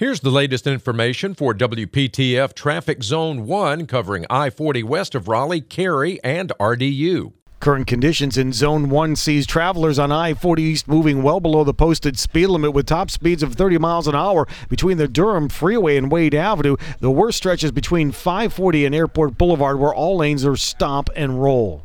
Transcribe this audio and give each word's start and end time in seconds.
Here's 0.00 0.20
the 0.20 0.30
latest 0.30 0.66
information 0.66 1.34
for 1.34 1.52
WPTF 1.52 2.54
Traffic 2.54 3.02
Zone 3.02 3.46
1 3.46 3.86
covering 3.86 4.24
I 4.30 4.48
40 4.48 4.82
west 4.82 5.14
of 5.14 5.28
Raleigh, 5.28 5.60
Cary, 5.60 6.18
and 6.24 6.50
RDU. 6.58 7.34
Current 7.60 7.86
conditions 7.86 8.38
in 8.38 8.54
Zone 8.54 8.88
1 8.88 9.14
sees 9.16 9.46
travelers 9.46 9.98
on 9.98 10.10
I 10.10 10.32
40 10.32 10.62
East 10.62 10.88
moving 10.88 11.22
well 11.22 11.38
below 11.38 11.64
the 11.64 11.74
posted 11.74 12.18
speed 12.18 12.46
limit 12.46 12.72
with 12.72 12.86
top 12.86 13.10
speeds 13.10 13.42
of 13.42 13.52
30 13.52 13.76
miles 13.76 14.08
an 14.08 14.14
hour 14.14 14.48
between 14.70 14.96
the 14.96 15.06
Durham 15.06 15.50
Freeway 15.50 15.98
and 15.98 16.10
Wade 16.10 16.34
Avenue. 16.34 16.78
The 17.00 17.10
worst 17.10 17.36
stretches 17.36 17.70
between 17.70 18.10
540 18.10 18.86
and 18.86 18.94
Airport 18.94 19.36
Boulevard, 19.36 19.78
where 19.78 19.94
all 19.94 20.16
lanes 20.16 20.46
are 20.46 20.56
stop 20.56 21.10
and 21.14 21.42
roll. 21.42 21.84